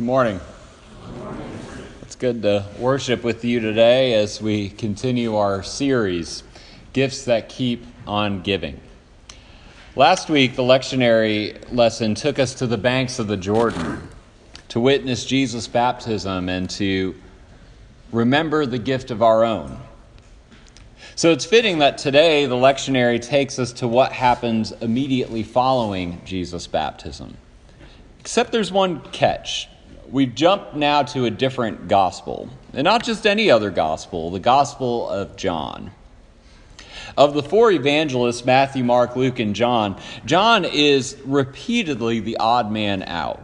Good 0.00 0.06
morning. 0.06 0.40
It's 2.00 2.16
good 2.16 2.40
to 2.40 2.64
worship 2.78 3.22
with 3.22 3.44
you 3.44 3.60
today 3.60 4.14
as 4.14 4.40
we 4.40 4.70
continue 4.70 5.36
our 5.36 5.62
series, 5.62 6.42
Gifts 6.94 7.26
That 7.26 7.50
Keep 7.50 7.84
on 8.06 8.40
Giving. 8.40 8.80
Last 9.96 10.30
week, 10.30 10.56
the 10.56 10.62
lectionary 10.62 11.70
lesson 11.70 12.14
took 12.14 12.38
us 12.38 12.54
to 12.54 12.66
the 12.66 12.78
banks 12.78 13.18
of 13.18 13.26
the 13.26 13.36
Jordan 13.36 14.08
to 14.68 14.80
witness 14.80 15.26
Jesus' 15.26 15.68
baptism 15.68 16.48
and 16.48 16.70
to 16.70 17.14
remember 18.10 18.64
the 18.64 18.78
gift 18.78 19.10
of 19.10 19.22
our 19.22 19.44
own. 19.44 19.78
So 21.14 21.30
it's 21.30 21.44
fitting 21.44 21.80
that 21.80 21.98
today 21.98 22.46
the 22.46 22.54
lectionary 22.54 23.20
takes 23.20 23.58
us 23.58 23.70
to 23.74 23.86
what 23.86 24.12
happens 24.12 24.72
immediately 24.72 25.42
following 25.42 26.22
Jesus' 26.24 26.66
baptism. 26.66 27.36
Except 28.18 28.50
there's 28.50 28.72
one 28.72 29.02
catch. 29.12 29.68
We've 30.10 30.34
jumped 30.34 30.74
now 30.74 31.04
to 31.04 31.26
a 31.26 31.30
different 31.30 31.86
gospel, 31.86 32.48
and 32.72 32.82
not 32.82 33.04
just 33.04 33.28
any 33.28 33.48
other 33.48 33.70
gospel, 33.70 34.30
the 34.32 34.40
gospel 34.40 35.08
of 35.08 35.36
John. 35.36 35.92
Of 37.16 37.34
the 37.34 37.44
four 37.44 37.70
evangelists, 37.70 38.44
Matthew, 38.44 38.82
Mark, 38.82 39.14
Luke, 39.14 39.38
and 39.38 39.54
John, 39.54 40.00
John 40.24 40.64
is 40.64 41.16
repeatedly 41.24 42.18
the 42.18 42.38
odd 42.38 42.72
man 42.72 43.04
out. 43.04 43.40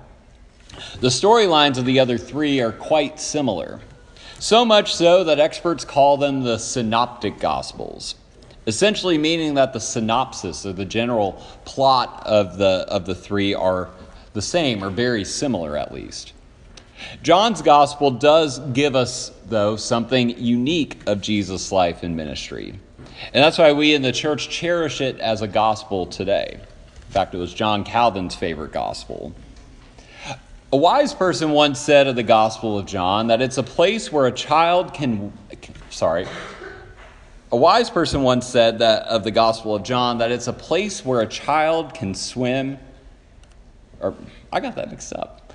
The 0.99 1.09
storylines 1.09 1.79
of 1.79 1.85
the 1.85 2.01
other 2.01 2.19
three 2.19 2.61
are 2.61 2.73
quite 2.73 3.21
similar. 3.21 3.81
So 4.41 4.65
much 4.65 4.93
so 4.93 5.23
that 5.23 5.39
experts 5.39 5.85
call 5.85 6.17
them 6.17 6.43
the 6.43 6.59
synoptic 6.59 7.39
gospels, 7.39 8.17
essentially 8.67 9.19
meaning 9.19 9.55
that 9.55 9.73
the 9.73 9.81
synopsis 9.81 10.67
or 10.67 10.73
the 10.73 10.85
general 10.85 11.35
plot 11.65 12.25
of 12.27 12.59
the, 12.59 12.85
of 12.89 13.07
the 13.07 13.15
three 13.15 13.55
are 13.55 13.89
the 14.33 14.43
same 14.43 14.83
or 14.83 14.91
very 14.91 15.25
similar 15.25 15.77
at 15.77 15.95
least. 15.95 16.33
John's 17.23 17.63
gospel 17.63 18.11
does 18.11 18.59
give 18.59 18.97
us, 18.97 19.31
though, 19.47 19.77
something 19.77 20.31
unique 20.39 20.99
of 21.07 21.21
Jesus' 21.21 21.73
life 21.73 22.03
and 22.03 22.17
ministry. 22.17 22.79
And 23.33 23.43
that's 23.43 23.59
why 23.59 23.73
we 23.73 23.95
in 23.95 24.03
the 24.03 24.13
church 24.13 24.49
cherish 24.49 25.01
it 25.01 25.19
as 25.21 25.43
a 25.43 25.49
gospel 25.49 26.07
today. 26.07 26.59
In 26.59 27.13
fact, 27.13 27.35
it 27.35 27.39
was 27.39 27.55
John 27.55 27.85
Calvin's 27.85 28.35
favorite 28.35 28.73
gospel. 28.73 29.35
A 30.73 30.77
wise 30.77 31.15
person 31.15 31.53
once 31.53 31.79
said 31.79 32.09
of 32.09 32.17
the 32.17 32.25
Gospel 32.25 32.77
of 32.77 32.87
John 32.87 33.29
that 33.29 33.41
it's 33.41 33.57
a 33.57 33.63
place 33.63 34.11
where 34.11 34.27
a 34.27 34.33
child 34.33 34.93
can, 34.93 35.33
sorry, 35.91 36.27
a 37.53 37.57
wise 37.57 37.89
person 37.89 38.23
once 38.23 38.47
said 38.47 38.81
that 38.81 39.05
of 39.05 39.23
the 39.23 39.31
Gospel 39.31 39.77
of 39.77 39.85
John 39.85 40.19
that 40.19 40.33
it's 40.33 40.49
a 40.49 40.53
place 40.53 41.05
where 41.05 41.21
a 41.21 41.27
child 41.27 41.95
can 41.95 42.15
swim, 42.15 42.79
or 44.01 44.15
I 44.53 44.61
got 44.61 44.77
that 44.77 44.91
mixed 44.91 45.13
up. 45.13 45.53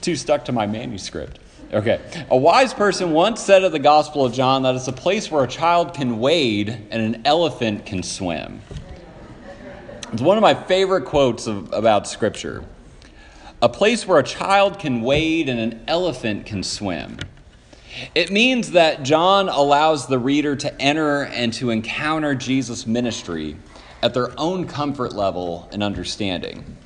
Too 0.00 0.16
stuck 0.16 0.44
to 0.46 0.52
my 0.52 0.66
manuscript. 0.66 1.40
Okay. 1.72 2.00
A 2.30 2.36
wise 2.36 2.72
person 2.72 3.10
once 3.10 3.42
said 3.42 3.64
of 3.64 3.72
the 3.72 3.80
Gospel 3.80 4.24
of 4.24 4.32
John 4.32 4.62
that 4.62 4.76
it's 4.76 4.86
a 4.86 4.92
place 4.92 5.30
where 5.30 5.42
a 5.42 5.48
child 5.48 5.94
can 5.94 6.18
wade 6.20 6.68
and 6.90 7.14
an 7.14 7.22
elephant 7.24 7.86
can 7.86 8.02
swim. 8.02 8.60
It's 10.12 10.22
one 10.22 10.38
of 10.38 10.42
my 10.42 10.54
favorite 10.54 11.04
quotes 11.04 11.48
of, 11.48 11.72
about 11.72 12.06
Scripture. 12.06 12.64
A 13.60 13.68
place 13.68 14.06
where 14.06 14.18
a 14.18 14.22
child 14.22 14.78
can 14.78 15.02
wade 15.02 15.48
and 15.48 15.58
an 15.58 15.82
elephant 15.88 16.46
can 16.46 16.62
swim. 16.62 17.18
It 18.14 18.30
means 18.30 18.72
that 18.72 19.02
John 19.02 19.48
allows 19.48 20.06
the 20.06 20.18
reader 20.18 20.54
to 20.54 20.80
enter 20.80 21.24
and 21.24 21.52
to 21.54 21.70
encounter 21.70 22.34
Jesus' 22.34 22.86
ministry 22.86 23.56
at 24.02 24.14
their 24.14 24.30
own 24.38 24.66
comfort 24.66 25.14
level 25.14 25.68
and 25.72 25.82
understanding. 25.82 26.76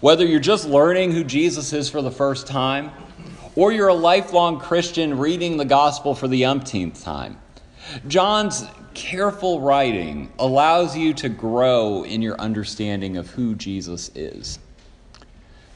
Whether 0.00 0.24
you're 0.24 0.40
just 0.40 0.66
learning 0.66 1.12
who 1.12 1.24
Jesus 1.24 1.72
is 1.72 1.90
for 1.90 2.02
the 2.02 2.10
first 2.10 2.46
time, 2.46 2.90
or 3.56 3.72
you're 3.72 3.88
a 3.88 3.94
lifelong 3.94 4.58
Christian 4.58 5.18
reading 5.18 5.56
the 5.56 5.64
gospel 5.64 6.14
for 6.14 6.26
the 6.26 6.44
umpteenth 6.44 7.02
time, 7.02 7.38
John's 8.08 8.64
careful 8.94 9.60
writing 9.60 10.32
allows 10.38 10.96
you 10.96 11.12
to 11.14 11.28
grow 11.28 12.04
in 12.04 12.22
your 12.22 12.40
understanding 12.40 13.16
of 13.16 13.28
who 13.30 13.54
Jesus 13.54 14.10
is. 14.14 14.58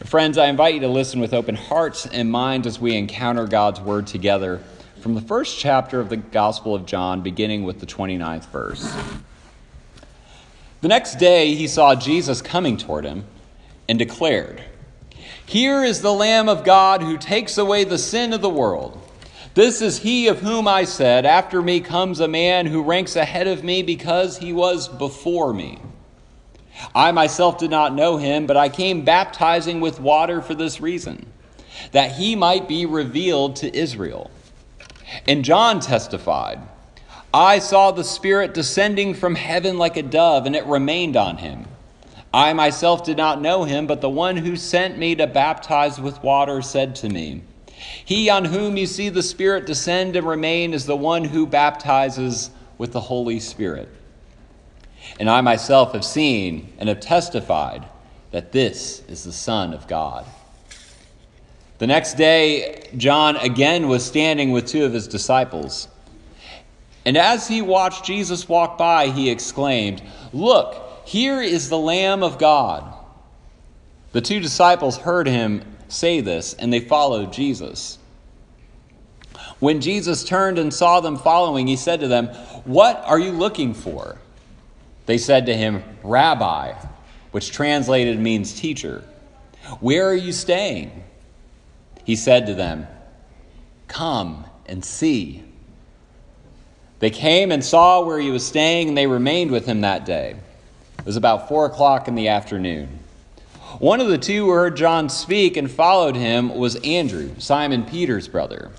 Friends, 0.04 0.38
I 0.38 0.46
invite 0.46 0.74
you 0.74 0.80
to 0.80 0.88
listen 0.88 1.20
with 1.20 1.34
open 1.34 1.56
hearts 1.56 2.06
and 2.06 2.30
minds 2.30 2.66
as 2.66 2.80
we 2.80 2.96
encounter 2.96 3.46
God's 3.46 3.80
word 3.80 4.06
together 4.06 4.62
from 5.00 5.14
the 5.14 5.20
first 5.20 5.58
chapter 5.58 6.00
of 6.00 6.08
the 6.08 6.16
Gospel 6.16 6.74
of 6.74 6.86
John, 6.86 7.20
beginning 7.20 7.64
with 7.64 7.80
the 7.80 7.86
29th 7.86 8.46
verse. 8.46 8.96
The 10.80 10.88
next 10.88 11.16
day, 11.16 11.54
he 11.54 11.66
saw 11.66 11.96
Jesus 11.96 12.40
coming 12.40 12.76
toward 12.76 13.04
him 13.04 13.24
and 13.88 13.98
declared, 13.98 14.62
Here 15.44 15.82
is 15.82 16.02
the 16.02 16.12
Lamb 16.12 16.48
of 16.48 16.64
God 16.64 17.02
who 17.02 17.18
takes 17.18 17.58
away 17.58 17.82
the 17.82 17.98
sin 17.98 18.32
of 18.32 18.42
the 18.42 18.48
world. 18.48 19.00
This 19.54 19.82
is 19.82 19.98
he 19.98 20.28
of 20.28 20.38
whom 20.38 20.68
I 20.68 20.84
said, 20.84 21.26
After 21.26 21.60
me 21.60 21.80
comes 21.80 22.20
a 22.20 22.28
man 22.28 22.66
who 22.66 22.84
ranks 22.84 23.16
ahead 23.16 23.48
of 23.48 23.64
me 23.64 23.82
because 23.82 24.38
he 24.38 24.52
was 24.52 24.86
before 24.86 25.52
me. 25.52 25.80
I 26.94 27.10
myself 27.10 27.58
did 27.58 27.70
not 27.70 27.92
know 27.92 28.18
him, 28.18 28.46
but 28.46 28.56
I 28.56 28.68
came 28.68 29.04
baptizing 29.04 29.80
with 29.80 29.98
water 29.98 30.40
for 30.40 30.54
this 30.54 30.80
reason, 30.80 31.26
that 31.90 32.12
he 32.12 32.36
might 32.36 32.68
be 32.68 32.86
revealed 32.86 33.56
to 33.56 33.76
Israel. 33.76 34.30
And 35.26 35.44
John 35.44 35.80
testified, 35.80 36.60
I 37.32 37.58
saw 37.58 37.90
the 37.90 38.04
Spirit 38.04 38.54
descending 38.54 39.14
from 39.14 39.34
heaven 39.34 39.76
like 39.76 39.96
a 39.96 40.02
dove, 40.02 40.46
and 40.46 40.56
it 40.56 40.64
remained 40.66 41.16
on 41.16 41.38
him. 41.38 41.66
I 42.32 42.52
myself 42.52 43.04
did 43.04 43.16
not 43.16 43.40
know 43.40 43.64
him, 43.64 43.86
but 43.86 44.00
the 44.00 44.08
one 44.08 44.36
who 44.36 44.56
sent 44.56 44.98
me 44.98 45.14
to 45.16 45.26
baptize 45.26 46.00
with 46.00 46.22
water 46.22 46.62
said 46.62 46.94
to 46.96 47.08
me, 47.08 47.42
he 48.04 48.28
on 48.28 48.46
whom 48.46 48.76
you 48.76 48.86
see 48.86 49.08
the 49.08 49.22
Spirit 49.22 49.66
descend 49.66 50.16
and 50.16 50.26
remain 50.26 50.74
is 50.74 50.86
the 50.86 50.96
one 50.96 51.24
who 51.24 51.46
baptizes 51.46 52.50
with 52.76 52.92
the 52.92 53.00
Holy 53.00 53.40
Spirit. 53.40 53.88
And 55.20 55.30
I 55.30 55.40
myself 55.40 55.92
have 55.92 56.04
seen 56.04 56.72
and 56.78 56.88
have 56.88 57.00
testified 57.00 57.86
that 58.30 58.52
this 58.52 59.02
is 59.08 59.24
the 59.24 59.32
Son 59.32 59.72
of 59.72 59.86
God. 59.86 60.26
The 61.78 61.86
next 61.86 62.14
day, 62.14 62.88
John 62.96 63.36
again 63.36 63.88
was 63.88 64.04
standing 64.04 64.50
with 64.50 64.66
two 64.66 64.84
of 64.84 64.92
his 64.92 65.06
disciples. 65.06 65.88
And 67.04 67.16
as 67.16 67.48
he 67.48 67.62
watched 67.62 68.04
Jesus 68.04 68.48
walk 68.48 68.76
by, 68.76 69.08
he 69.08 69.30
exclaimed, 69.30 70.02
Look, 70.32 71.04
here 71.04 71.40
is 71.40 71.68
the 71.68 71.78
Lamb 71.78 72.22
of 72.22 72.38
God. 72.38 72.94
The 74.12 74.20
two 74.20 74.40
disciples 74.40 74.98
heard 74.98 75.26
him 75.26 75.62
say 75.88 76.20
this, 76.20 76.54
and 76.54 76.72
they 76.72 76.80
followed 76.80 77.32
Jesus. 77.32 77.98
When 79.58 79.80
Jesus 79.80 80.24
turned 80.24 80.58
and 80.58 80.72
saw 80.72 81.00
them 81.00 81.16
following, 81.16 81.66
he 81.66 81.76
said 81.76 82.00
to 82.00 82.08
them, 82.08 82.28
What 82.64 83.02
are 83.04 83.18
you 83.18 83.32
looking 83.32 83.74
for? 83.74 84.18
They 85.06 85.18
said 85.18 85.46
to 85.46 85.56
him, 85.56 85.82
Rabbi, 86.02 86.74
which 87.32 87.50
translated 87.50 88.18
means 88.18 88.52
teacher. 88.52 89.02
Where 89.80 90.08
are 90.08 90.14
you 90.14 90.32
staying? 90.32 91.04
He 92.04 92.16
said 92.16 92.46
to 92.46 92.54
them, 92.54 92.86
Come 93.88 94.44
and 94.66 94.84
see. 94.84 95.44
They 97.00 97.10
came 97.10 97.52
and 97.52 97.64
saw 97.64 98.00
where 98.04 98.18
he 98.18 98.30
was 98.30 98.46
staying, 98.46 98.88
and 98.88 98.98
they 98.98 99.06
remained 99.06 99.50
with 99.50 99.66
him 99.66 99.82
that 99.82 100.04
day. 100.04 100.36
It 100.98 101.06
was 101.06 101.16
about 101.16 101.48
four 101.48 101.66
o'clock 101.66 102.08
in 102.08 102.14
the 102.14 102.28
afternoon. 102.28 102.98
One 103.78 104.00
of 104.00 104.08
the 104.08 104.18
two 104.18 104.46
who 104.46 104.50
heard 104.50 104.76
John 104.76 105.08
speak 105.08 105.56
and 105.56 105.70
followed 105.70 106.16
him 106.16 106.56
was 106.56 106.76
Andrew, 106.76 107.34
Simon 107.38 107.84
Peter's 107.84 108.26
brother. 108.26 108.72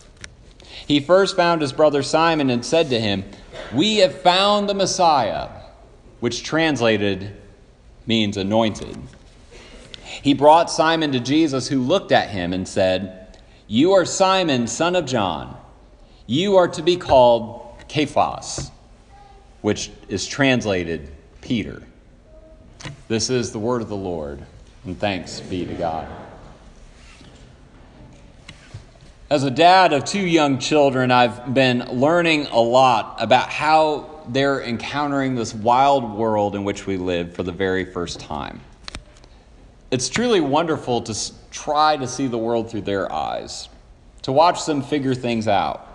He 0.87 0.99
first 0.99 1.35
found 1.35 1.61
his 1.61 1.71
brother 1.71 2.03
Simon 2.03 2.49
and 2.49 2.65
said 2.65 2.89
to 2.89 2.99
him, 2.99 3.23
We 3.73 3.97
have 3.97 4.21
found 4.21 4.67
the 4.67 4.73
Messiah, 4.73 5.49
which 6.19 6.43
translated 6.43 7.37
means 8.05 8.35
anointed. 8.35 8.97
He 10.03 10.33
brought 10.33 10.71
Simon 10.71 11.11
to 11.11 11.19
Jesus, 11.19 11.67
who 11.67 11.81
looked 11.81 12.11
at 12.11 12.31
him 12.31 12.51
and 12.51 12.67
said, 12.67 13.37
You 13.67 13.93
are 13.93 14.03
Simon, 14.03 14.67
son 14.67 14.95
of 14.95 15.05
John. 15.05 15.55
You 16.25 16.57
are 16.57 16.67
to 16.67 16.81
be 16.81 16.97
called 16.97 17.68
Cephas, 17.89 18.71
which 19.61 19.91
is 20.07 20.25
translated 20.25 21.11
Peter. 21.41 21.81
This 23.07 23.29
is 23.29 23.51
the 23.51 23.59
word 23.59 23.81
of 23.81 23.89
the 23.89 23.95
Lord 23.95 24.41
and 24.85 24.97
thanks 24.97 25.41
be 25.41 25.65
to 25.65 25.73
God. 25.73 26.07
As 29.29 29.43
a 29.43 29.51
dad 29.51 29.93
of 29.93 30.05
two 30.05 30.25
young 30.25 30.57
children, 30.57 31.11
I've 31.11 31.53
been 31.53 31.85
learning 31.99 32.47
a 32.47 32.59
lot 32.59 33.17
about 33.19 33.49
how 33.49 34.23
they're 34.29 34.63
encountering 34.63 35.35
this 35.35 35.53
wild 35.53 36.15
world 36.15 36.55
in 36.55 36.63
which 36.63 36.87
we 36.87 36.97
live 36.97 37.35
for 37.35 37.43
the 37.43 37.51
very 37.51 37.85
first 37.85 38.19
time. 38.19 38.61
It's 39.91 40.09
truly 40.09 40.41
wonderful 40.41 41.01
to 41.01 41.33
try 41.51 41.97
to 41.97 42.07
see 42.07 42.27
the 42.27 42.37
world 42.37 42.71
through 42.71 42.81
their 42.81 43.11
eyes, 43.11 43.69
to 44.23 44.31
watch 44.31 44.65
them 44.65 44.81
figure 44.81 45.13
things 45.13 45.47
out, 45.47 45.88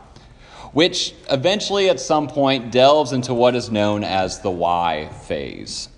which 0.75 1.15
eventually 1.31 1.89
at 1.89 2.01
some 2.01 2.29
point 2.29 2.71
delves 2.71 3.13
into 3.13 3.33
what 3.33 3.55
is 3.55 3.71
known 3.71 4.05
as 4.05 4.41
the 4.41 4.51
why 4.51 5.09
phase 5.27 5.89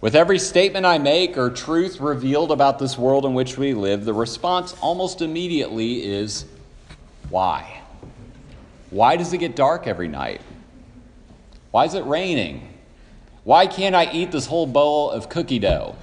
With 0.00 0.14
every 0.14 0.38
statement 0.38 0.86
I 0.86 0.98
make 0.98 1.36
or 1.36 1.50
truth 1.50 2.00
revealed 2.00 2.52
about 2.52 2.78
this 2.78 2.96
world 2.96 3.26
in 3.26 3.34
which 3.34 3.58
we 3.58 3.74
live, 3.74 4.04
the 4.04 4.14
response 4.14 4.74
almost 4.80 5.20
immediately 5.22 6.04
is 6.04 6.46
why? 7.30 7.80
Why 8.90 9.16
does 9.16 9.32
it 9.32 9.38
get 9.38 9.56
dark 9.56 9.86
every 9.86 10.08
night? 10.08 10.40
Why 11.72 11.84
is 11.84 11.94
it 11.94 12.04
raining? 12.04 12.68
Why 13.42 13.66
can't 13.66 13.94
I 13.94 14.10
eat 14.12 14.30
this 14.30 14.46
whole 14.46 14.66
bowl 14.66 15.10
of 15.10 15.28
cookie 15.28 15.58
dough? 15.58 15.96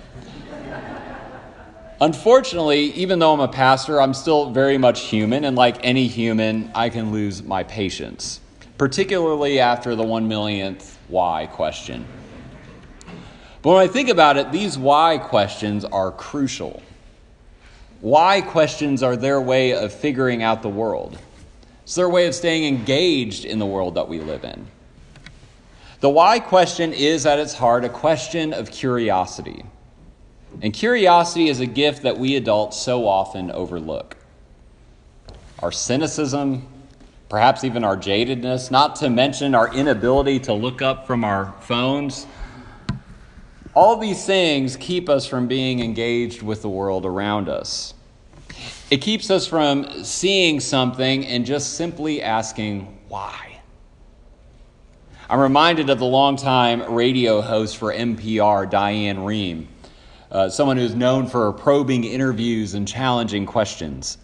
Unfortunately, 2.02 2.86
even 2.94 3.20
though 3.20 3.32
I'm 3.32 3.42
a 3.42 3.48
pastor, 3.48 4.02
I'm 4.02 4.16
still 4.16 4.50
very 4.50 4.80
much 4.80 5.02
human, 5.02 5.46
and 5.46 5.56
like 5.56 5.78
any 5.84 6.08
human, 6.08 6.72
I 6.74 6.90
can 6.90 7.12
lose 7.12 7.44
my 7.44 7.62
patience, 7.62 8.40
particularly 8.80 9.60
after 9.60 9.96
the 9.96 10.02
one 10.02 10.28
millionth 10.28 10.98
why 11.10 11.46
question. 11.46 12.08
But 13.62 13.70
when 13.70 13.84
I 13.84 13.88
think 13.88 14.10
about 14.10 14.38
it, 14.38 14.52
these 14.52 14.80
why 14.80 15.20
questions 15.20 15.86
are 15.86 16.12
crucial. 16.12 16.82
Why 18.00 18.42
questions 18.42 19.04
are 19.04 19.16
their 19.16 19.40
way 19.40 19.74
of 19.76 19.94
figuring 19.94 20.42
out 20.42 20.64
the 20.64 20.70
world. 20.70 21.20
It's 21.84 21.94
their 21.94 22.10
way 22.10 22.26
of 22.26 22.34
staying 22.34 22.66
engaged 22.66 23.46
in 23.46 23.60
the 23.60 23.68
world 23.68 23.94
that 23.94 24.10
we 24.10 24.20
live 24.20 24.44
in. 24.44 24.66
The 26.00 26.10
why 26.10 26.40
question 26.40 26.94
is 26.94 27.28
at 27.28 27.38
its 27.38 27.54
heart 27.54 27.86
a 27.86 27.90
question 27.90 28.54
of 28.54 28.72
curiosity. 28.72 29.66
And 30.62 30.74
curiosity 30.74 31.50
is 31.50 31.60
a 31.60 31.66
gift 31.66 32.04
that 32.04 32.18
we 32.18 32.36
adults 32.36 32.78
so 32.78 33.08
often 33.08 33.52
overlook. 33.52 34.18
Our 35.60 35.72
cynicism, 35.72 36.68
perhaps 37.30 37.64
even 37.64 37.84
our 37.84 37.96
jadedness, 37.96 38.72
not 38.72 38.96
to 38.98 39.10
mention 39.10 39.56
our 39.56 39.74
inability 39.74 40.40
to 40.42 40.54
look 40.54 40.82
up 40.82 41.08
from 41.08 41.24
our 41.24 41.54
phones 41.62 42.26
all 43.74 43.96
these 43.98 44.26
things 44.26 44.76
keep 44.76 45.08
us 45.08 45.26
from 45.26 45.48
being 45.48 45.80
engaged 45.80 46.42
with 46.42 46.62
the 46.62 46.70
world 46.70 47.06
around 47.06 47.48
us. 47.48 47.94
It 48.90 48.98
keeps 48.98 49.32
us 49.32 49.48
from 49.48 50.04
seeing 50.04 50.60
something 50.60 51.26
and 51.26 51.46
just 51.46 51.76
simply 51.76 52.22
asking 52.22 53.00
why. 53.08 53.62
I'm 55.30 55.40
reminded 55.40 55.90
of 55.90 56.00
the 56.00 56.06
longtime 56.06 56.94
radio 56.94 57.40
host 57.40 57.78
for 57.78 57.94
NPR, 57.94 58.70
Diane 58.70 59.20
Rehm, 59.20 59.68
uh, 60.32 60.50
someone 60.50 60.78
who's 60.78 60.96
known 60.96 61.28
for 61.28 61.52
probing 61.54 62.04
interviews 62.04 62.74
and 62.74 62.88
challenging 62.88 63.46
questions. 63.46 64.18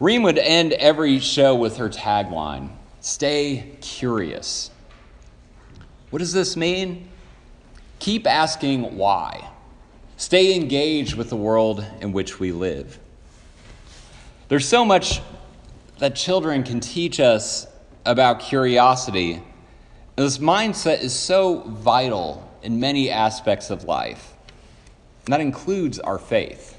Rehm 0.00 0.22
would 0.22 0.38
end 0.38 0.72
every 0.74 1.18
show 1.18 1.54
with 1.54 1.76
her 1.76 1.88
tagline 1.88 2.70
Stay 3.00 3.76
curious. 3.80 4.70
What 6.10 6.18
does 6.18 6.32
this 6.32 6.56
mean? 6.56 7.08
Keep 8.00 8.26
asking 8.26 8.96
why. 8.96 9.48
Stay 10.16 10.54
engaged 10.54 11.14
with 11.14 11.30
the 11.30 11.36
world 11.36 11.84
in 12.00 12.12
which 12.12 12.40
we 12.40 12.50
live. 12.50 12.98
There's 14.48 14.66
so 14.66 14.84
much 14.84 15.20
that 15.98 16.16
children 16.16 16.64
can 16.64 16.80
teach 16.80 17.20
us 17.20 17.66
about 18.04 18.40
curiosity. 18.40 19.42
This 20.16 20.38
mindset 20.38 21.02
is 21.02 21.14
so 21.14 21.60
vital 21.60 22.50
in 22.62 22.80
many 22.80 23.10
aspects 23.10 23.70
of 23.70 23.84
life. 23.84 24.34
And 25.28 25.34
that 25.34 25.42
includes 25.42 25.98
our 25.98 26.18
faith. 26.18 26.74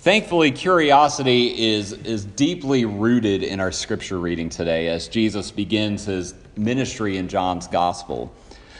Thankfully, 0.00 0.50
curiosity 0.50 1.70
is, 1.72 1.92
is 1.92 2.24
deeply 2.24 2.84
rooted 2.84 3.44
in 3.44 3.60
our 3.60 3.70
scripture 3.70 4.18
reading 4.18 4.48
today 4.48 4.88
as 4.88 5.06
Jesus 5.06 5.52
begins 5.52 6.04
his 6.04 6.34
ministry 6.56 7.18
in 7.18 7.28
John's 7.28 7.68
gospel. 7.68 8.34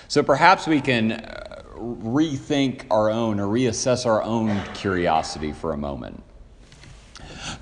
So 0.09 0.25
perhaps 0.25 0.67
we 0.67 0.81
can 0.81 1.13
uh, 1.13 1.63
rethink 1.77 2.87
our 2.91 3.11
own 3.11 3.39
or 3.39 3.47
reassess 3.47 4.07
our 4.07 4.25
own 4.25 4.61
curiosity 4.75 5.53
for 5.53 5.73
a 5.73 5.79
moment. 5.79 6.21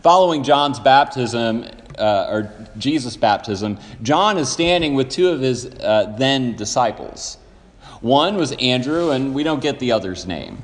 Following 0.03 0.43
John's 0.43 0.81
baptism, 0.81 1.67
uh, 1.99 2.27
or 2.31 2.69
Jesus' 2.79 3.19
baptism, 3.19 3.79
John 4.01 4.39
is 4.39 4.49
standing 4.49 4.95
with 4.95 5.11
two 5.11 5.29
of 5.29 5.43
his 5.43 5.67
uh, 5.67 6.15
then 6.17 6.57
disciples. 6.57 7.37
One 8.01 8.37
was 8.37 8.53
Andrew, 8.53 9.11
and 9.11 9.35
we 9.35 9.43
don't 9.43 9.63
get 9.63 9.79
the 9.79 9.93
other's 9.93 10.27
name. 10.27 10.63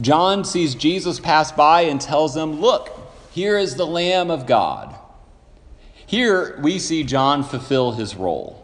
John 0.00 0.44
sees 0.44 0.74
Jesus 0.74 1.20
pass 1.20 1.52
by 1.52 1.82
and 1.82 2.00
tells 2.00 2.34
them, 2.34 2.60
Look, 2.60 2.90
here 3.32 3.58
is 3.58 3.76
the 3.76 3.86
Lamb 3.86 4.30
of 4.30 4.46
God. 4.46 4.94
Here 6.06 6.58
we 6.62 6.78
see 6.78 7.04
John 7.04 7.44
fulfill 7.44 7.92
his 7.92 8.16
role 8.16 8.60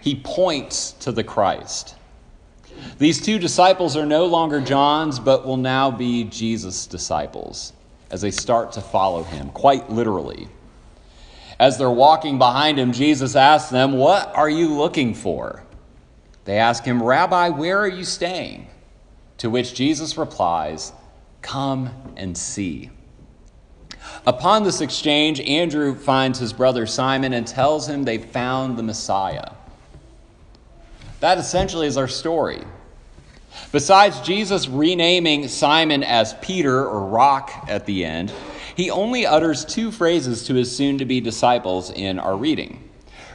he 0.00 0.16
points 0.16 0.92
to 0.92 1.12
the 1.12 1.24
Christ. 1.24 1.94
These 2.98 3.20
two 3.20 3.38
disciples 3.38 3.96
are 3.96 4.06
no 4.06 4.24
longer 4.26 4.60
John's, 4.60 5.18
but 5.18 5.46
will 5.46 5.58
now 5.58 5.90
be 5.90 6.24
Jesus' 6.24 6.86
disciples 6.86 7.72
as 8.10 8.22
they 8.22 8.30
start 8.30 8.72
to 8.72 8.80
follow 8.80 9.22
him, 9.22 9.50
quite 9.50 9.90
literally. 9.90 10.48
As 11.58 11.76
they're 11.76 11.90
walking 11.90 12.38
behind 12.38 12.78
him, 12.78 12.92
Jesus 12.92 13.36
asks 13.36 13.70
them, 13.70 13.92
What 13.92 14.34
are 14.34 14.48
you 14.48 14.72
looking 14.74 15.14
for? 15.14 15.62
They 16.44 16.58
ask 16.58 16.84
him, 16.84 17.02
Rabbi, 17.02 17.50
where 17.50 17.78
are 17.78 17.88
you 17.88 18.04
staying? 18.04 18.66
To 19.38 19.50
which 19.50 19.74
Jesus 19.74 20.16
replies, 20.16 20.92
Come 21.42 21.90
and 22.16 22.36
see. 22.36 22.90
Upon 24.26 24.64
this 24.64 24.80
exchange, 24.80 25.40
Andrew 25.40 25.94
finds 25.94 26.38
his 26.38 26.52
brother 26.52 26.86
Simon 26.86 27.32
and 27.32 27.46
tells 27.46 27.88
him 27.88 28.04
they 28.04 28.18
found 28.18 28.76
the 28.76 28.82
Messiah. 28.82 29.52
That 31.20 31.38
essentially 31.38 31.86
is 31.86 31.96
our 31.96 32.08
story. 32.08 32.62
Besides 33.72 34.20
Jesus 34.20 34.68
renaming 34.68 35.48
Simon 35.48 36.02
as 36.02 36.34
Peter 36.40 36.86
or 36.86 37.06
Rock 37.06 37.66
at 37.68 37.86
the 37.86 38.04
end, 38.04 38.32
he 38.76 38.90
only 38.90 39.26
utters 39.26 39.64
two 39.64 39.90
phrases 39.90 40.44
to 40.46 40.54
his 40.54 40.74
soon 40.74 40.98
to 40.98 41.04
be 41.04 41.20
disciples 41.20 41.90
in 41.90 42.18
our 42.18 42.36
reading. 42.36 42.88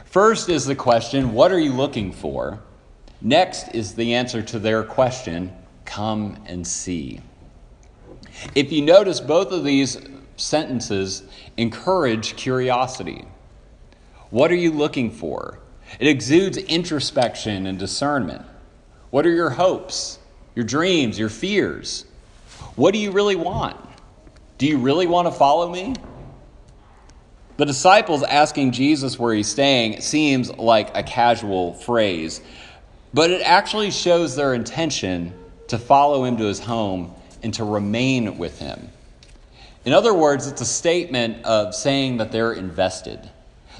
First 0.04 0.48
is 0.48 0.66
the 0.66 0.74
question, 0.74 1.32
What 1.32 1.52
are 1.52 1.58
you 1.58 1.72
looking 1.72 2.12
for? 2.12 2.60
Next 3.20 3.68
is 3.68 3.94
the 3.94 4.14
answer 4.14 4.42
to 4.42 4.58
their 4.58 4.82
question, 4.82 5.52
Come 5.84 6.38
and 6.46 6.66
see. 6.66 7.20
If 8.54 8.72
you 8.72 8.82
notice, 8.82 9.20
both 9.20 9.52
of 9.52 9.64
these 9.64 9.98
sentences 10.36 11.22
encourage 11.56 12.36
curiosity. 12.36 13.24
What 14.30 14.50
are 14.50 14.56
you 14.56 14.72
looking 14.72 15.10
for? 15.10 15.58
It 15.98 16.08
exudes 16.08 16.58
introspection 16.58 17.66
and 17.66 17.78
discernment. 17.78 18.44
What 19.10 19.24
are 19.24 19.30
your 19.30 19.50
hopes, 19.50 20.18
your 20.54 20.64
dreams, 20.64 21.18
your 21.18 21.28
fears? 21.28 22.04
What 22.74 22.92
do 22.92 22.98
you 22.98 23.12
really 23.12 23.36
want? 23.36 23.76
Do 24.58 24.66
you 24.66 24.78
really 24.78 25.06
want 25.06 25.26
to 25.28 25.32
follow 25.32 25.70
me? 25.70 25.94
The 27.56 27.64
disciples 27.64 28.22
asking 28.22 28.72
Jesus 28.72 29.18
where 29.18 29.32
he's 29.32 29.48
staying 29.48 30.00
seems 30.02 30.50
like 30.50 30.94
a 30.94 31.02
casual 31.02 31.72
phrase, 31.72 32.42
but 33.16 33.30
it 33.30 33.40
actually 33.40 33.90
shows 33.90 34.36
their 34.36 34.52
intention 34.52 35.32
to 35.68 35.78
follow 35.78 36.24
him 36.24 36.36
to 36.36 36.44
his 36.44 36.60
home 36.60 37.14
and 37.42 37.54
to 37.54 37.64
remain 37.64 38.36
with 38.36 38.58
him. 38.58 38.90
In 39.86 39.94
other 39.94 40.12
words, 40.12 40.46
it's 40.46 40.60
a 40.60 40.66
statement 40.66 41.42
of 41.46 41.74
saying 41.74 42.18
that 42.18 42.30
they're 42.30 42.52
invested. 42.52 43.30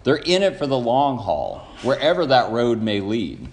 They're 0.04 0.16
in 0.16 0.42
it 0.42 0.56
for 0.56 0.66
the 0.66 0.78
long 0.78 1.18
haul, 1.18 1.68
wherever 1.82 2.24
that 2.24 2.50
road 2.50 2.80
may 2.80 3.00
lead. 3.00 3.46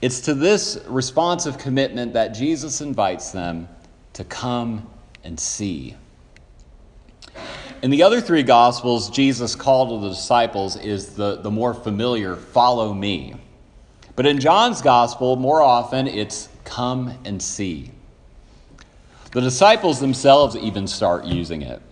It's 0.00 0.22
to 0.22 0.32
this 0.32 0.82
responsive 0.86 1.58
commitment 1.58 2.14
that 2.14 2.28
Jesus 2.28 2.80
invites 2.80 3.30
them 3.30 3.68
to 4.14 4.24
come 4.24 4.88
and 5.22 5.38
see. 5.38 5.96
In 7.82 7.90
the 7.90 8.04
other 8.04 8.22
three 8.22 8.42
Gospels, 8.42 9.10
Jesus' 9.10 9.54
call 9.54 9.98
to 9.98 10.02
the 10.02 10.14
disciples 10.14 10.76
is 10.76 11.14
the, 11.14 11.42
the 11.42 11.50
more 11.50 11.74
familiar, 11.74 12.36
follow 12.36 12.94
me. 12.94 13.34
But 14.16 14.26
in 14.26 14.40
John's 14.40 14.80
Gospel, 14.80 15.36
more 15.36 15.60
often 15.60 16.06
it's 16.06 16.48
come 16.64 17.18
and 17.24 17.42
see. 17.42 17.90
The 19.32 19.40
disciples 19.40 19.98
themselves 19.98 20.56
even 20.56 20.86
start 20.86 21.24
using 21.24 21.62
it. 21.62 21.82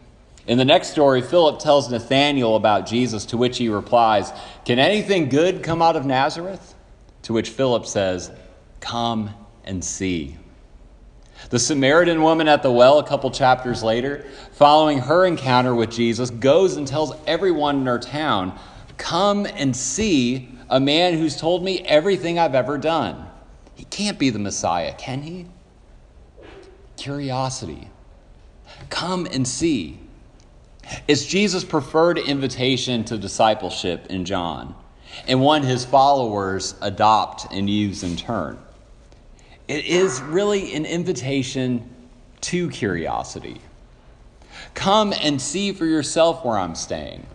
In 0.47 0.59
the 0.59 0.65
next 0.65 0.91
story, 0.91 1.23
Philip 1.23 1.61
tells 1.61 1.91
Nathanael 1.91 2.57
about 2.57 2.87
Jesus, 2.87 3.27
to 3.27 3.37
which 3.37 3.59
he 3.59 3.69
replies, 3.69 4.33
Can 4.65 4.79
anything 4.79 5.29
good 5.29 5.63
come 5.63 5.83
out 5.83 5.97
of 5.97 6.05
Nazareth? 6.05 6.75
To 7.23 7.33
which 7.33 7.51
Philip 7.51 7.87
says, 7.87 8.31
Come 8.81 9.31
and 9.65 9.85
see. 9.85 10.37
The 11.51 11.59
Samaritan 11.59 12.23
woman 12.23 12.49
at 12.49 12.63
the 12.63 12.71
well, 12.71 12.99
a 12.99 13.07
couple 13.07 13.31
chapters 13.31 13.83
later, 13.83 14.25
following 14.53 14.99
her 14.99 15.27
encounter 15.27 15.75
with 15.75 15.91
Jesus, 15.91 16.31
goes 16.31 16.77
and 16.77 16.87
tells 16.87 17.13
everyone 17.27 17.81
in 17.81 17.87
her 17.87 17.99
town, 17.99 18.59
Come 18.97 19.47
and 19.47 19.75
see 19.77 20.49
a 20.73 20.81
man 20.81 21.19
who's 21.19 21.37
told 21.37 21.63
me 21.63 21.81
everything 21.81 22.39
I've 22.39 22.55
ever 22.55 22.79
done. 22.79 23.29
He 23.75 23.85
can't 23.85 24.19
be 24.19 24.31
the 24.31 24.39
Messiah, 24.39 24.95
can 24.95 25.21
he? 25.21 25.47
Curiosity. 26.97 27.91
Come 28.89 29.27
and 29.27 29.47
see. 29.47 30.01
It's 31.07 31.27
Jesus' 31.27 31.63
preferred 31.63 32.17
invitation 32.19 33.05
to 33.05 33.19
discipleship 33.19 34.07
in 34.07 34.25
John, 34.25 34.75
and 35.29 35.43
one 35.43 35.63
his 35.63 35.85
followers 35.85 36.75
adopt 36.81 37.53
and 37.53 37.69
use 37.69 38.03
in 38.03 38.17
turn. 38.17 38.59
it 39.69 39.85
is 39.85 40.23
really 40.23 40.75
an 40.75 40.87
invitation 40.87 41.89
to 42.41 42.71
curiosity. 42.71 43.61
Come 44.73 45.13
and 45.21 45.41
see 45.41 45.73
for 45.73 45.85
yourself 45.85 46.45
where 46.47 46.59
I'm 46.59 46.75
staying. 46.75 47.27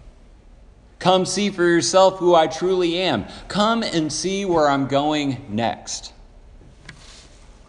Come 1.00 1.26
see 1.26 1.50
for 1.50 1.64
yourself 1.64 2.18
who 2.18 2.34
I 2.34 2.48
truly 2.48 2.98
am. 3.00 3.26
Come 3.48 3.84
and 3.84 4.12
see 4.12 4.46
where 4.46 4.70
I'm 4.70 4.88
going 4.88 5.46
next. 5.50 6.14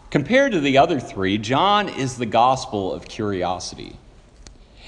Compared 0.09 0.53
to 0.53 0.59
the 0.59 0.79
other 0.79 0.99
three, 0.99 1.37
John 1.37 1.87
is 1.87 2.17
the 2.17 2.25
gospel 2.25 2.91
of 2.91 3.07
curiosity. 3.07 3.95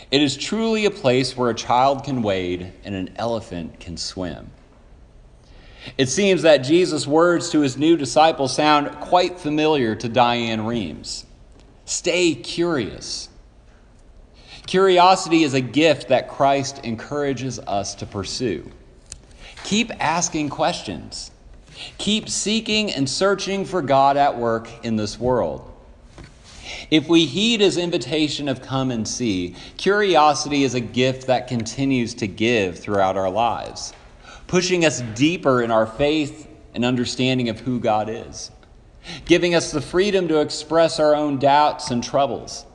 It 0.09 0.21
is 0.21 0.35
truly 0.35 0.85
a 0.85 0.91
place 0.91 1.37
where 1.37 1.51
a 1.51 1.55
child 1.55 2.03
can 2.03 2.23
wade 2.23 2.73
and 2.83 2.95
an 2.95 3.13
elephant 3.17 3.79
can 3.79 3.97
swim. 3.97 4.49
It 5.97 6.09
seems 6.09 6.41
that 6.41 6.57
Jesus' 6.57 7.07
words 7.07 7.49
to 7.51 7.61
his 7.61 7.77
new 7.77 7.95
disciples 7.95 8.53
sound 8.53 8.91
quite 8.99 9.39
familiar 9.39 9.95
to 9.95 10.09
Diane 10.09 10.65
Rehm's. 10.65 11.25
Stay 11.85 12.35
curious. 12.35 13.29
Curiosity 14.67 15.43
is 15.43 15.53
a 15.53 15.61
gift 15.61 16.09
that 16.09 16.29
Christ 16.29 16.79
encourages 16.83 17.59
us 17.59 17.95
to 17.95 18.05
pursue. 18.05 18.69
Keep 19.63 19.91
asking 19.99 20.49
questions. 20.49 21.31
Keep 21.97 22.29
seeking 22.29 22.91
and 22.91 23.09
searching 23.09 23.65
for 23.65 23.81
God 23.81 24.17
at 24.17 24.37
work 24.37 24.69
in 24.83 24.95
this 24.95 25.19
world. 25.19 25.67
If 26.89 27.07
we 27.07 27.25
heed 27.25 27.61
his 27.61 27.77
invitation 27.77 28.47
of 28.47 28.61
come 28.61 28.91
and 28.91 29.07
see, 29.07 29.55
curiosity 29.77 30.63
is 30.63 30.73
a 30.73 30.79
gift 30.79 31.27
that 31.27 31.47
continues 31.47 32.13
to 32.15 32.27
give 32.27 32.79
throughout 32.79 33.17
our 33.17 33.29
lives, 33.29 33.93
pushing 34.47 34.85
us 34.85 35.01
deeper 35.15 35.61
in 35.61 35.71
our 35.71 35.85
faith 35.85 36.47
and 36.73 36.85
understanding 36.85 37.49
of 37.49 37.59
who 37.59 37.79
God 37.79 38.09
is, 38.09 38.51
giving 39.25 39.55
us 39.55 39.71
the 39.71 39.81
freedom 39.81 40.27
to 40.27 40.39
express 40.39 40.99
our 40.99 41.15
own 41.15 41.39
doubts 41.39 41.91
and 41.91 42.03
troubles, 42.03 42.65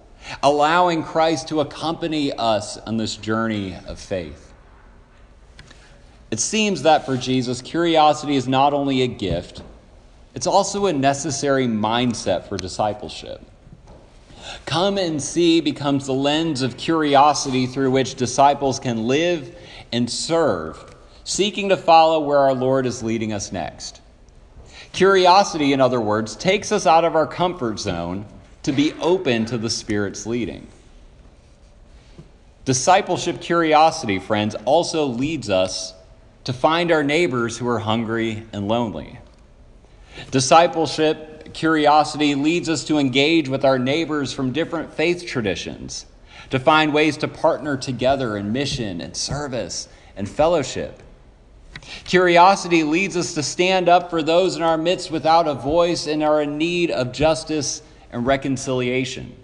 allowing 0.42 1.02
Christ 1.02 1.48
to 1.48 1.60
accompany 1.60 2.32
us 2.32 2.78
on 2.78 2.96
this 2.96 3.16
journey 3.16 3.76
of 3.86 3.98
faith. 3.98 4.52
It 6.30 6.40
seems 6.40 6.82
that 6.82 7.06
for 7.06 7.16
Jesus, 7.16 7.62
curiosity 7.62 8.36
is 8.36 8.48
not 8.48 8.72
only 8.72 9.02
a 9.02 9.06
gift, 9.06 9.62
it's 10.34 10.46
also 10.46 10.86
a 10.86 10.92
necessary 10.92 11.66
mindset 11.66 12.48
for 12.48 12.56
discipleship. 12.56 13.40
Come 14.64 14.98
and 14.98 15.22
see 15.22 15.60
becomes 15.60 16.06
the 16.06 16.14
lens 16.14 16.62
of 16.62 16.76
curiosity 16.76 17.66
through 17.66 17.90
which 17.90 18.16
disciples 18.16 18.78
can 18.78 19.06
live 19.06 19.56
and 19.92 20.10
serve, 20.10 20.94
seeking 21.24 21.68
to 21.70 21.76
follow 21.76 22.20
where 22.20 22.38
our 22.38 22.54
Lord 22.54 22.86
is 22.86 23.02
leading 23.02 23.32
us 23.32 23.52
next. 23.52 24.00
Curiosity, 24.92 25.72
in 25.72 25.80
other 25.80 26.00
words, 26.00 26.36
takes 26.36 26.72
us 26.72 26.86
out 26.86 27.04
of 27.04 27.16
our 27.16 27.26
comfort 27.26 27.78
zone 27.78 28.26
to 28.66 28.72
be 28.72 28.92
open 28.94 29.44
to 29.44 29.56
the 29.56 29.70
Spirit's 29.70 30.26
leading. 30.26 30.66
Discipleship 32.64 33.40
curiosity, 33.40 34.18
friends, 34.18 34.56
also 34.64 35.06
leads 35.06 35.48
us 35.48 35.94
to 36.42 36.52
find 36.52 36.90
our 36.90 37.04
neighbors 37.04 37.56
who 37.56 37.68
are 37.68 37.78
hungry 37.78 38.42
and 38.52 38.66
lonely. 38.66 39.20
Discipleship 40.32 41.54
curiosity 41.54 42.34
leads 42.34 42.68
us 42.68 42.82
to 42.82 42.98
engage 42.98 43.48
with 43.48 43.64
our 43.64 43.78
neighbors 43.78 44.32
from 44.32 44.52
different 44.52 44.92
faith 44.92 45.24
traditions, 45.24 46.04
to 46.50 46.58
find 46.58 46.92
ways 46.92 47.16
to 47.18 47.28
partner 47.28 47.76
together 47.76 48.36
in 48.36 48.52
mission 48.52 49.00
and 49.00 49.16
service 49.16 49.88
and 50.16 50.28
fellowship. 50.28 51.04
Curiosity 52.02 52.82
leads 52.82 53.16
us 53.16 53.32
to 53.34 53.44
stand 53.44 53.88
up 53.88 54.10
for 54.10 54.24
those 54.24 54.56
in 54.56 54.62
our 54.62 54.76
midst 54.76 55.12
without 55.12 55.46
a 55.46 55.54
voice 55.54 56.08
and 56.08 56.20
are 56.24 56.42
in 56.42 56.58
need 56.58 56.90
of 56.90 57.12
justice 57.12 57.80
and 58.16 58.26
reconciliation. 58.26 59.36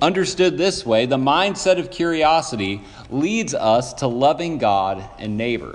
Understood 0.00 0.56
this 0.56 0.86
way, 0.86 1.04
the 1.04 1.18
mindset 1.18 1.78
of 1.78 1.90
curiosity 1.90 2.80
leads 3.10 3.52
us 3.52 3.92
to 3.94 4.06
loving 4.06 4.56
God 4.56 5.04
and 5.18 5.36
neighbor. 5.36 5.74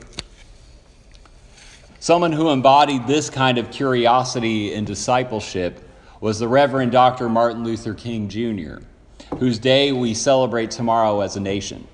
Someone 1.99 2.31
who 2.31 2.49
embodied 2.49 3.05
this 3.05 3.29
kind 3.29 3.59
of 3.59 3.69
curiosity 3.69 4.73
in 4.73 4.83
discipleship 4.83 5.87
was 6.19 6.39
the 6.39 6.47
Reverend 6.47 6.91
Dr. 6.91 7.29
Martin 7.29 7.63
Luther 7.63 7.93
King 7.93 8.29
Jr., 8.29 8.83
whose 9.37 9.59
day 9.59 9.91
we 9.91 10.15
celebrate 10.15 10.71
tomorrow 10.71 11.21
as 11.21 11.35
a 11.35 11.39
nation. 11.39 11.87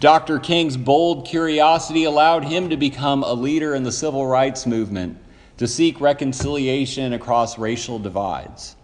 Dr. 0.00 0.38
King's 0.38 0.78
bold 0.78 1.26
curiosity 1.26 2.04
allowed 2.04 2.44
him 2.44 2.70
to 2.70 2.76
become 2.78 3.22
a 3.22 3.34
leader 3.34 3.74
in 3.74 3.82
the 3.82 3.92
civil 3.92 4.26
rights 4.26 4.66
movement 4.66 5.18
to 5.58 5.66
seek 5.66 6.00
reconciliation 6.00 7.12
across 7.12 7.58
racial 7.58 7.98
divides. 7.98 8.76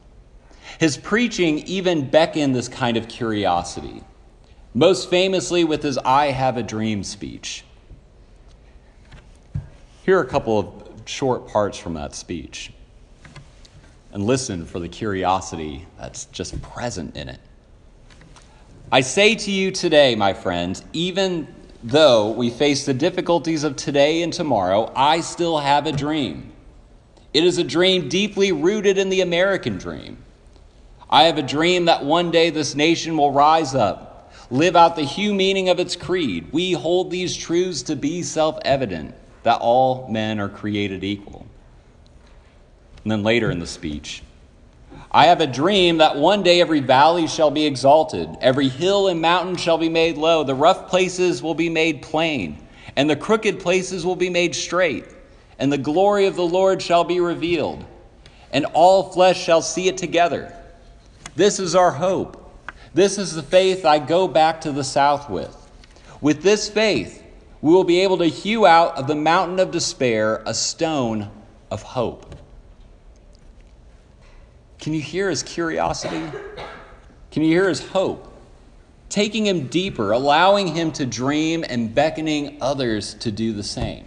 His 0.79 0.97
preaching 0.97 1.59
even 1.61 2.09
beckoned 2.09 2.55
this 2.55 2.69
kind 2.69 2.97
of 2.97 3.09
curiosity, 3.09 4.03
most 4.75 5.11
famously 5.11 5.65
with 5.65 5.83
his 5.83 5.99
I 5.99 6.27
Have 6.27 6.57
a 6.57 6.63
Dream 6.63 7.05
speech. 7.05 7.65
Here 10.05 10.19
are 10.19 10.23
a 10.23 10.27
couple 10.27 10.59
of 10.59 11.09
short 11.09 11.49
parts 11.49 11.79
from 11.79 11.95
that 11.95 12.15
speech. 12.15 12.73
And 14.13 14.25
listen 14.25 14.65
for 14.65 14.79
the 14.79 14.89
curiosity 14.89 15.87
that's 15.99 16.27
just 16.27 16.61
present 16.63 17.17
in 17.17 17.29
it. 17.29 17.41
I 18.93 19.01
say 19.01 19.35
to 19.35 19.51
you 19.51 19.71
today, 19.71 20.15
my 20.15 20.33
friends, 20.33 20.85
even 20.93 21.49
though 21.83 22.31
we 22.31 22.51
face 22.51 22.87
the 22.87 22.95
difficulties 22.95 23.65
of 23.65 23.77
today 23.77 24.23
and 24.23 24.33
tomorrow, 24.33 24.93
I 24.95 25.21
still 25.21 25.59
have 25.59 25.87
a 25.87 25.93
dream. 25.93 26.53
It 27.33 27.45
is 27.45 27.59
a 27.59 27.65
dream 27.65 28.09
deeply 28.09 28.53
rooted 28.53 28.97
in 28.97 29.09
the 29.09 29.21
American 29.21 29.79
dream. 29.79 30.24
I 31.11 31.25
have 31.25 31.39
a 31.39 31.43
dream 31.43 31.85
that 31.87 32.05
one 32.05 32.31
day 32.31 32.51
this 32.51 32.75
nation 32.75 33.17
will 33.17 33.33
rise 33.33 33.75
up, 33.75 34.33
live 34.51 34.77
out 34.77 34.97
the 34.97 35.03
hue 35.03 35.35
meaning 35.35 35.69
of 35.69 35.79
its 35.79 35.97
creed. 35.97 36.49
We 36.53 36.73
hold 36.73 37.11
these 37.11 37.37
truths 37.37 37.83
to 37.85 37.97
be 37.97 38.23
self 38.23 38.59
evident 38.65 39.15
that 39.43 39.61
all 39.61 40.09
men 40.09 40.41
are 40.41 40.49
created 40.49 41.05
equal. 41.05 41.47
And 43.03 43.13
then 43.13 43.23
later 43.23 43.51
in 43.51 43.59
the 43.59 43.67
speech, 43.67 44.23
I 45.11 45.27
have 45.27 45.41
a 45.41 45.47
dream 45.47 45.99
that 45.99 46.17
one 46.17 46.43
day 46.43 46.61
every 46.61 46.81
valley 46.81 47.27
shall 47.27 47.51
be 47.51 47.67
exalted, 47.67 48.37
every 48.41 48.69
hill 48.69 49.09
and 49.09 49.21
mountain 49.21 49.57
shall 49.57 49.77
be 49.77 49.91
made 49.91 50.17
low, 50.17 50.43
the 50.43 50.55
rough 50.55 50.89
places 50.89 51.43
will 51.43 51.55
be 51.55 51.69
made 51.69 52.01
plain, 52.01 52.59
and 52.97 53.09
the 53.09 53.17
crooked 53.17 53.61
places 53.61 54.07
will 54.07 54.17
be 54.17 54.31
made 54.31 54.55
straight, 54.55 55.05
and 55.59 55.71
the 55.71 55.79
glory 55.79 56.27
of 56.27 56.37
the 56.37 56.47
Lord 56.47 56.81
shall 56.81 57.05
be 57.05 57.21
revealed, 57.21 57.85
and 58.51 58.65
all 58.73 59.13
flesh 59.13 59.43
shall 59.43 59.63
see 59.63 59.89
it 59.89 59.99
together 59.99 60.55
this 61.37 61.59
is 61.59 61.75
our 61.75 61.91
hope. 61.91 62.41
This 62.93 63.19
is 63.19 63.35
the 63.35 63.43
faith 63.43 63.85
I 63.85 63.99
go 63.99 64.29
back 64.29 64.61
to 64.63 64.73
the 64.73 64.85
south 64.85 65.29
with. 65.29 65.57
With 66.21 66.43
this 66.43 66.69
faith, 66.69 67.23
we 67.61 67.73
will 67.73 67.85
be 67.85 68.01
able 68.01 68.19
to 68.19 68.27
hew 68.27 68.67
out 68.67 68.97
of 68.97 69.07
the 69.07 69.15
mountain 69.15 69.59
of 69.59 69.71
despair 69.71 70.43
a 70.47 70.55
stone 70.55 71.31
of 71.71 71.83
hope. 71.83 72.37
Can 74.79 74.93
you 74.93 75.01
hear 75.01 75.31
his 75.31 75.43
curiosity? 75.43 76.23
Can 77.31 77.43
you 77.43 77.49
hear 77.49 77.69
his 77.69 77.85
hope? 77.85 78.31
Taking 79.09 79.47
him 79.47 79.67
deeper, 79.69 80.13
allowing 80.13 80.69
him 80.69 80.93
to 80.93 81.07
dream, 81.07 81.65
and 81.69 81.95
beckoning 81.95 82.59
others 82.61 83.15
to 83.15 83.33
do 83.33 83.53
the 83.53 83.63
same. 83.63 84.05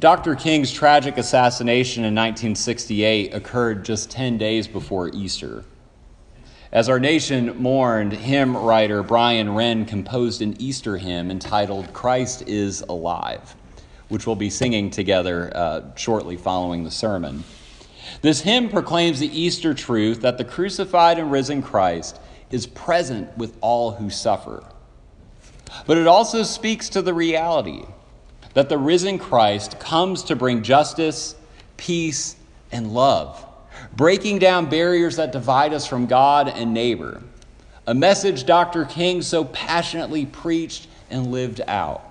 Dr. 0.00 0.34
King's 0.34 0.72
tragic 0.72 1.18
assassination 1.18 2.04
in 2.04 2.14
1968 2.14 3.34
occurred 3.34 3.84
just 3.84 4.10
10 4.10 4.38
days 4.38 4.66
before 4.66 5.10
Easter. 5.10 5.62
As 6.72 6.88
our 6.88 6.98
nation 6.98 7.60
mourned, 7.62 8.14
hymn 8.14 8.56
writer 8.56 9.02
Brian 9.02 9.54
Wren 9.54 9.84
composed 9.84 10.40
an 10.40 10.56
Easter 10.58 10.96
hymn 10.96 11.30
entitled 11.30 11.92
Christ 11.92 12.44
is 12.46 12.80
Alive, 12.80 13.54
which 14.08 14.26
we'll 14.26 14.36
be 14.36 14.48
singing 14.48 14.88
together 14.88 15.52
uh, 15.54 15.94
shortly 15.96 16.38
following 16.38 16.82
the 16.82 16.90
sermon. 16.90 17.44
This 18.22 18.40
hymn 18.40 18.70
proclaims 18.70 19.20
the 19.20 19.38
Easter 19.38 19.74
truth 19.74 20.22
that 20.22 20.38
the 20.38 20.46
crucified 20.46 21.18
and 21.18 21.30
risen 21.30 21.60
Christ 21.60 22.18
is 22.50 22.66
present 22.66 23.36
with 23.36 23.54
all 23.60 23.90
who 23.90 24.08
suffer. 24.08 24.64
But 25.86 25.98
it 25.98 26.06
also 26.06 26.42
speaks 26.42 26.88
to 26.88 27.02
the 27.02 27.12
reality 27.12 27.84
that 28.54 28.68
the 28.68 28.78
risen 28.78 29.18
Christ 29.18 29.78
comes 29.78 30.24
to 30.24 30.36
bring 30.36 30.62
justice, 30.62 31.36
peace, 31.76 32.36
and 32.72 32.92
love, 32.92 33.44
breaking 33.94 34.38
down 34.38 34.68
barriers 34.68 35.16
that 35.16 35.32
divide 35.32 35.72
us 35.72 35.86
from 35.86 36.06
God 36.06 36.48
and 36.48 36.74
neighbor. 36.74 37.22
A 37.86 37.94
message 37.94 38.44
Dr. 38.44 38.84
King 38.84 39.22
so 39.22 39.44
passionately 39.44 40.26
preached 40.26 40.88
and 41.10 41.32
lived 41.32 41.60
out. 41.66 42.04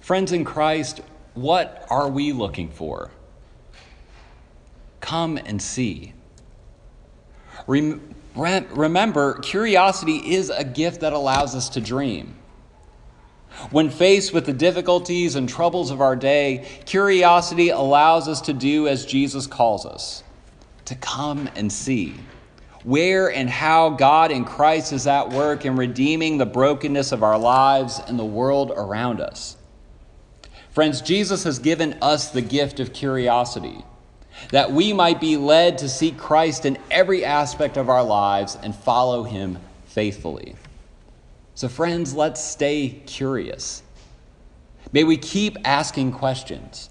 Friends 0.00 0.32
in 0.32 0.44
Christ, 0.44 1.00
what 1.34 1.86
are 1.90 2.08
we 2.08 2.32
looking 2.32 2.70
for? 2.70 3.10
Come 5.00 5.36
and 5.36 5.60
see. 5.60 6.12
Remember, 7.66 9.34
curiosity 9.40 10.34
is 10.34 10.50
a 10.50 10.64
gift 10.64 11.00
that 11.00 11.12
allows 11.12 11.54
us 11.54 11.68
to 11.70 11.80
dream. 11.80 12.36
When 13.70 13.90
faced 13.90 14.32
with 14.32 14.46
the 14.46 14.52
difficulties 14.52 15.34
and 15.34 15.48
troubles 15.48 15.90
of 15.90 16.00
our 16.00 16.16
day, 16.16 16.66
curiosity 16.84 17.70
allows 17.70 18.28
us 18.28 18.40
to 18.42 18.52
do 18.52 18.86
as 18.86 19.06
Jesus 19.06 19.46
calls 19.46 19.86
us 19.86 20.22
to 20.84 20.94
come 20.94 21.48
and 21.56 21.72
see 21.72 22.14
where 22.84 23.32
and 23.32 23.50
how 23.50 23.90
God 23.90 24.30
in 24.30 24.44
Christ 24.44 24.92
is 24.92 25.08
at 25.08 25.30
work 25.30 25.64
in 25.64 25.74
redeeming 25.74 26.38
the 26.38 26.46
brokenness 26.46 27.10
of 27.10 27.24
our 27.24 27.36
lives 27.36 28.00
and 28.06 28.16
the 28.16 28.24
world 28.24 28.70
around 28.70 29.20
us. 29.20 29.56
Friends, 30.70 31.00
Jesus 31.00 31.42
has 31.42 31.58
given 31.58 31.96
us 32.00 32.30
the 32.30 32.42
gift 32.42 32.78
of 32.78 32.92
curiosity 32.92 33.84
that 34.50 34.70
we 34.70 34.92
might 34.92 35.20
be 35.20 35.36
led 35.36 35.78
to 35.78 35.88
seek 35.88 36.16
Christ 36.16 36.64
in 36.64 36.78
every 36.90 37.24
aspect 37.24 37.76
of 37.76 37.88
our 37.88 38.04
lives 38.04 38.56
and 38.62 38.74
follow 38.74 39.24
him 39.24 39.58
faithfully. 39.86 40.54
So, 41.56 41.68
friends, 41.68 42.14
let's 42.14 42.44
stay 42.44 43.00
curious. 43.06 43.82
May 44.92 45.04
we 45.04 45.16
keep 45.16 45.56
asking 45.64 46.12
questions. 46.12 46.90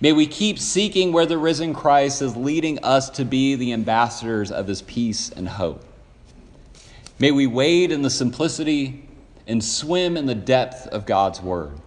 May 0.00 0.12
we 0.12 0.26
keep 0.26 0.58
seeking 0.58 1.12
where 1.12 1.26
the 1.26 1.38
risen 1.38 1.72
Christ 1.72 2.20
is 2.20 2.36
leading 2.36 2.80
us 2.80 3.08
to 3.10 3.24
be 3.24 3.54
the 3.54 3.72
ambassadors 3.72 4.50
of 4.50 4.66
his 4.66 4.82
peace 4.82 5.30
and 5.30 5.48
hope. 5.48 5.84
May 7.20 7.30
we 7.30 7.46
wade 7.46 7.92
in 7.92 8.02
the 8.02 8.10
simplicity 8.10 9.08
and 9.46 9.62
swim 9.62 10.16
in 10.16 10.26
the 10.26 10.34
depth 10.34 10.88
of 10.88 11.06
God's 11.06 11.40
word. 11.40 11.78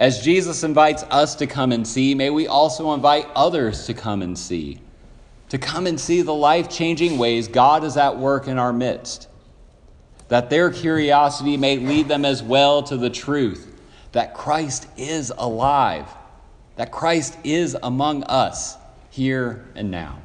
As 0.00 0.20
Jesus 0.24 0.64
invites 0.64 1.04
us 1.04 1.36
to 1.36 1.46
come 1.46 1.70
and 1.70 1.86
see, 1.86 2.12
may 2.12 2.30
we 2.30 2.48
also 2.48 2.92
invite 2.92 3.28
others 3.36 3.86
to 3.86 3.94
come 3.94 4.20
and 4.20 4.36
see, 4.36 4.80
to 5.50 5.58
come 5.58 5.86
and 5.86 6.00
see 6.00 6.22
the 6.22 6.34
life 6.34 6.68
changing 6.68 7.18
ways 7.18 7.46
God 7.46 7.84
is 7.84 7.96
at 7.96 8.18
work 8.18 8.48
in 8.48 8.58
our 8.58 8.72
midst, 8.72 9.28
that 10.28 10.50
their 10.50 10.70
curiosity 10.70 11.56
may 11.56 11.78
lead 11.78 12.08
them 12.08 12.24
as 12.24 12.42
well 12.42 12.82
to 12.84 12.96
the 12.96 13.10
truth 13.10 13.74
that 14.12 14.34
Christ 14.34 14.86
is 14.96 15.32
alive, 15.36 16.06
that 16.76 16.90
Christ 16.90 17.36
is 17.44 17.76
among 17.82 18.24
us 18.24 18.76
here 19.10 19.64
and 19.74 19.90
now. 19.90 20.18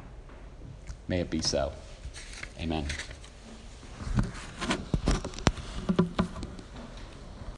May 1.08 1.20
it 1.20 1.30
be 1.30 1.42
so. 1.42 1.72
Amen. 2.60 2.86